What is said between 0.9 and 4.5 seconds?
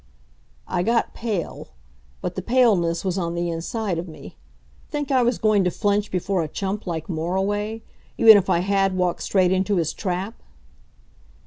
pale but the paleness was on the inside of me.